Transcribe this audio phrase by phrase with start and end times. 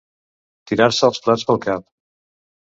[0.71, 1.87] Tirar-se els plats pel cap.